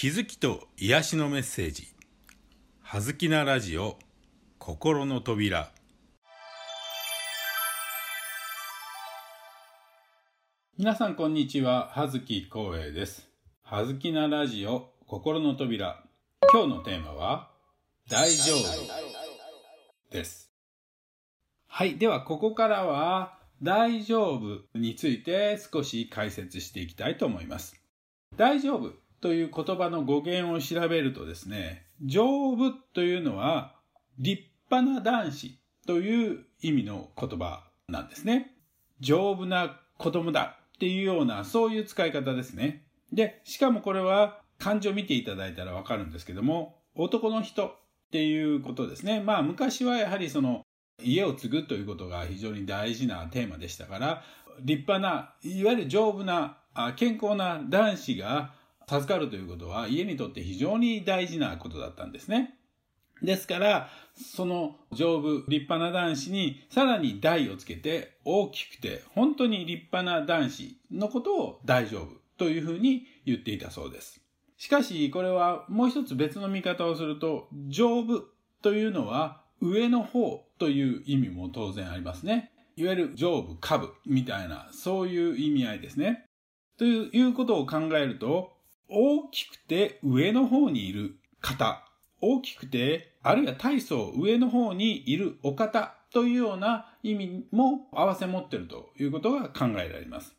[0.00, 1.88] 気づきと癒しのメッセージ
[2.82, 3.98] 「はずきなラジオ
[4.60, 5.72] 心の扉」
[10.78, 11.88] 皆さんこんにちは。
[11.88, 13.28] 葉月光栄です。
[13.64, 16.04] はずきなラジオ心の扉。
[16.52, 17.50] 今日のテーマは
[18.08, 18.58] 大丈夫
[20.12, 20.52] です。
[21.66, 21.98] はい。
[21.98, 27.82] ではここからは大丈夫について少し解説していきたいと思います。
[28.36, 33.74] 大丈夫という言葉の語源を調べるとですね、丈夫というのは
[34.18, 38.54] 立派な男子という意味の言葉なんですね。
[39.00, 42.84] 丈夫な子供だっていうようなそういう使い方ですね。
[43.12, 47.76] で、しかもこれは漢字を見ていただいたらわかるんですけども、男の人っ
[48.10, 49.20] ていうことですね。
[49.20, 50.62] まあ昔はやはりその
[51.02, 54.22] 家を継ぐということが非常に大事なテーマでしたから、
[54.60, 56.58] 立派な、いわゆる丈夫な、
[56.96, 58.52] 健康な男子が
[58.88, 62.54] 授かるということは家にとって非常に大事なことだったんですね。
[63.22, 74.20] ですから、その丈夫、立派な男子にさらに台をつけて大きくて本当に立派な男子のことを大丈夫というふうに言っていたそうです。
[74.56, 78.24] しかし、これはもう一つ別の見方をすると、丈夫
[78.62, 82.52] というのは上の方という意味も当然ありますね。
[82.76, 86.24] いわゆる上部、下部みたいな、そういう意味合いですね。
[86.76, 88.57] ということを考えると、
[88.88, 91.84] 大きくて上の方にいる方、
[92.20, 100.34] 大きくて、あるいは体操上の方にいるお方というような意味も合わせ持っているということが考えられます。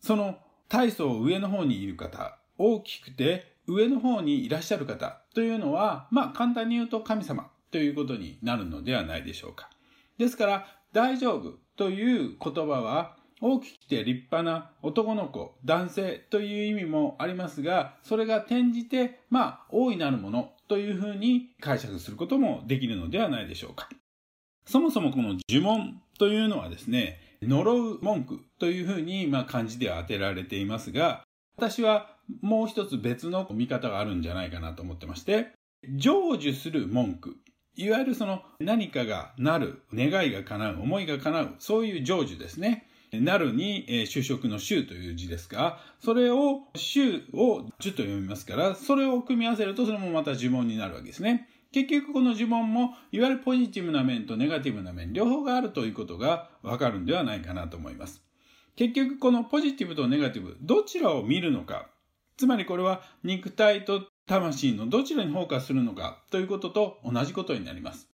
[0.00, 9.70] その体操上の方にいる方、大きくて上の方にいらっしゃる方というのは、まあ簡単に言うと神様ということになるのではないでしょうか。
[10.18, 23.90] ですから、大丈夫という言葉は大きくて立派な男の子、男性という意味もありますが、それが転じて、まあ、大いなるものというふうに解釈することもできるのではないでしょうか。
[24.64, 31.22] そもそもこの呪文というのはですね、呪う文句というふうに、まあ、漢字では当てられていますが、
[31.58, 35.48] 私はもう一つ別の見方があるんじゃないかなと思ってまして、
[35.82, 37.36] 成就する文句。
[37.76, 42.88] いわゆるその何かがなる、願いが叶う、思いが叶う、そういう成就ですね。
[43.20, 51.48] なるに、え就職の週という字ですが、それを、週を樹と読みますから、それを組み合わせるとそれもまた呪文になるわけですね。
[51.72, 58.22] 結局この呪文も、いわゆるポジティブな面とネガティブな面、両方があるということがわかるんではないかなと思います。
[58.76, 61.88] 結局このポジティブとネガティブ、どちらを見るのか。
[62.36, 68.08] つまりこれは肉体と魂のどちらにフォーカスするのかということと同じことになります。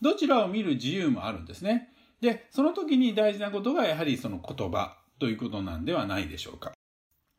[0.00, 1.92] どちらを見る自由もあるんですね。
[2.20, 6.72] で、その時に大事なことがやはりその言葉ということなんではないでしょうか。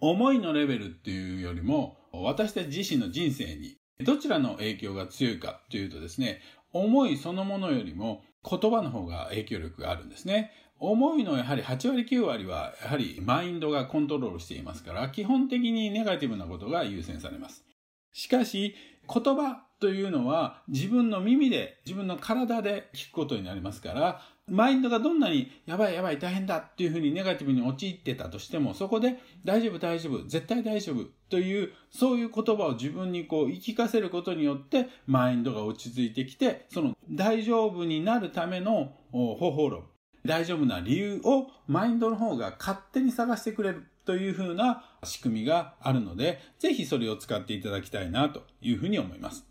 [0.00, 6.40] 思いのレベルっていうよりも、私たち自身の人生にどちらの影響が強いかというとですね、
[6.72, 10.52] 思いそのものよりも言葉の方が影響力があるんですね。
[10.78, 17.64] 思いのやはり8割9割はやはりマインドがコントロールしていますから、基本的にネガティブなことが優先されます。
[18.12, 18.74] しかし、
[19.12, 39.84] 言葉というのは自分の耳で、自分の体で聞くことになりますから、マインドがどんなにやばいやばい大変だっていうふうにネガティブに陥ってたとしても、そこで大丈夫大丈夫、絶対大丈夫という、そういう言葉を自分にこう言い聞かせることによって、マインドが落ち着いてきて、その大丈夫になるための方法論、
[40.24, 49.47] 大丈夫な理由をマインドの方が勝手に探してくれるというふうな仕組みがあるので、ぜひそれを使っていただきたいなというふうに思います。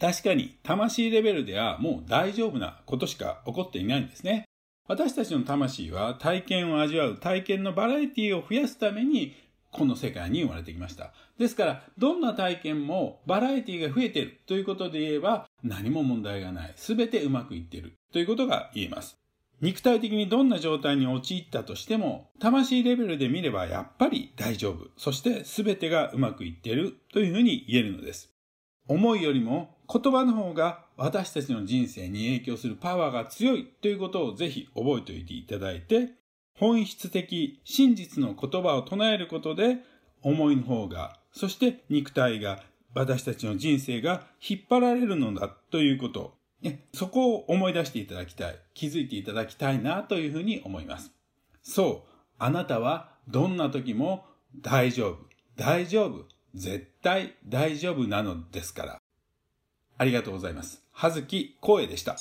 [0.00, 4.44] 確かに、魂レベルではもう大丈夫なことしか起こっていないんですね。
[4.88, 9.36] 私たちの魂は体験を味わう体験のバラエティを増やすために
[9.70, 11.12] この世界に生まれてきました。
[11.38, 16.72] ですから、どんな体験もバラエティが増えているということで言えば何も問題がない。
[16.76, 19.18] すべてうまくいっているということが言えます。
[19.60, 24.88] 肉体的にどんな状態に陥ったとしても、魂レベルで見ればやっぱり大丈夫。
[24.96, 28.34] そして全てがうまくいっているというふうに言えるのです。
[28.88, 36.10] 思いよりも言葉の方が私たちの人生に影響するパワーが強いということをぜひ覚えておいていただいて、
[36.54, 39.78] 本質的、真実の言葉を唱えることで、
[40.22, 42.62] 思いの方が、そして肉体が、
[42.94, 46.34] 私たちの人生が引っ張られるのだということ。
[46.92, 48.58] そこを思い出していただきたい。
[48.74, 51.12] 気づいていただきたいなというふうに思います。
[51.62, 52.10] そう。
[52.38, 54.26] あなたはどんな時も
[54.60, 55.18] 大丈夫。
[55.56, 56.26] 大丈夫。
[56.54, 59.00] 絶対大丈夫なのですから。
[60.00, 60.82] ありがとうございます。
[60.92, 62.16] はずきこえでした。